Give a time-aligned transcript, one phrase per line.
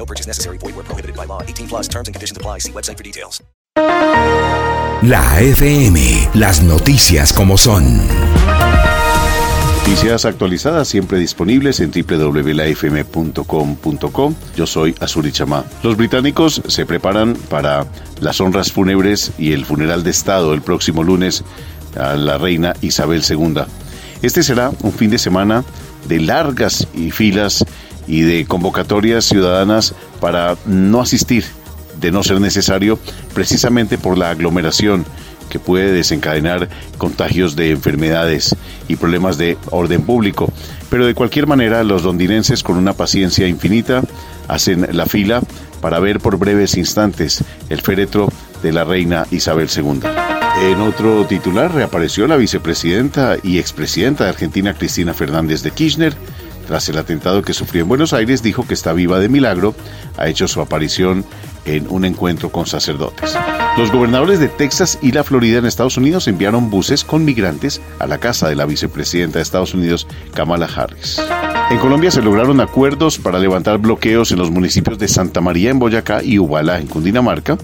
[0.00, 0.56] No purchase necessary.
[0.56, 1.42] Void where prohibited by law.
[1.42, 2.60] 18 plus terms and conditions apply.
[2.60, 3.42] See website for details.
[5.02, 6.30] La FM.
[6.34, 8.00] Las noticias como son.
[9.78, 14.34] Noticias actualizadas siempre disponibles en www.lafm.com.co.
[14.56, 15.66] Yo soy Azuri Chamá.
[15.82, 17.86] Los británicos se preparan para
[18.20, 21.44] las honras fúnebres y el funeral de Estado el próximo lunes
[21.98, 23.64] a la reina Isabel II.
[24.22, 25.62] Este será un fin de semana
[26.08, 27.66] de largas y filas
[28.10, 31.44] y de convocatorias ciudadanas para no asistir,
[32.00, 32.98] de no ser necesario,
[33.34, 35.06] precisamente por la aglomeración
[35.48, 38.56] que puede desencadenar contagios de enfermedades
[38.88, 40.52] y problemas de orden público.
[40.90, 44.02] Pero de cualquier manera, los londinenses con una paciencia infinita
[44.48, 45.40] hacen la fila
[45.80, 48.28] para ver por breves instantes el féretro
[48.62, 50.00] de la reina Isabel II.
[50.62, 56.14] En otro titular reapareció la vicepresidenta y expresidenta de Argentina Cristina Fernández de Kirchner.
[56.70, 59.74] Tras el atentado que sufrió en Buenos Aires, dijo que está viva de milagro.
[60.16, 61.24] Ha hecho su aparición
[61.64, 63.36] en un encuentro con sacerdotes.
[63.76, 68.06] Los gobernadores de Texas y la Florida en Estados Unidos enviaron buses con migrantes a
[68.06, 71.20] la casa de la vicepresidenta de Estados Unidos, Kamala Harris.
[71.72, 75.80] En Colombia se lograron acuerdos para levantar bloqueos en los municipios de Santa María en
[75.80, 77.58] Boyacá y Ubala en Cundinamarca,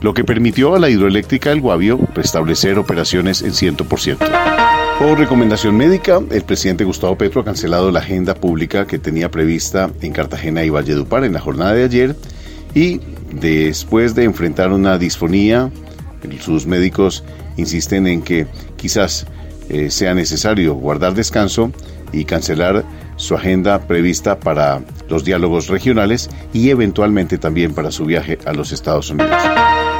[0.00, 4.75] lo que permitió a la hidroeléctrica El Guavio restablecer operaciones en 100%.
[4.98, 9.90] Por recomendación médica, el presidente Gustavo Petro ha cancelado la agenda pública que tenía prevista
[10.00, 12.16] en Cartagena y Valledupar en la jornada de ayer
[12.74, 15.70] y después de enfrentar una disfonía,
[16.40, 17.24] sus médicos
[17.58, 18.46] insisten en que
[18.78, 19.26] quizás
[19.68, 21.72] eh, sea necesario guardar descanso
[22.10, 22.82] y cancelar
[23.16, 24.80] su agenda prevista para
[25.10, 29.42] los diálogos regionales y eventualmente también para su viaje a los Estados Unidos.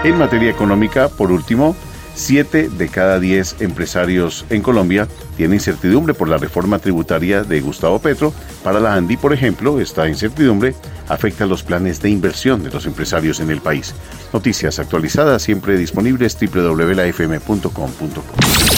[0.05, 1.77] En materia económica, por último,
[2.17, 5.07] Siete de cada diez empresarios en Colombia
[5.37, 8.33] tienen incertidumbre por la reforma tributaria de Gustavo Petro.
[8.65, 10.75] Para la ANDI, por ejemplo, esta incertidumbre
[11.09, 13.95] afecta los planes de inversión de los empresarios en el país.
[14.33, 17.85] Noticias actualizadas siempre disponibles www.lafm.com.co.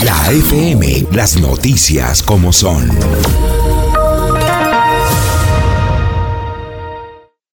[0.04, 2.90] La FM, las noticias como son.